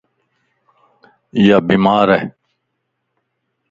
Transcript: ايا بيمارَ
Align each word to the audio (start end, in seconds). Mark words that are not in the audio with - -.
ايا 1.35 1.57
بيمارَ 1.67 2.29